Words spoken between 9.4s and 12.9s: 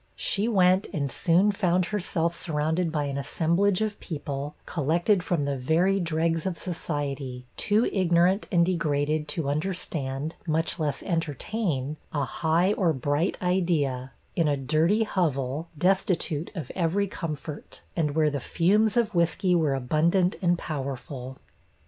understand, much less entertain, a high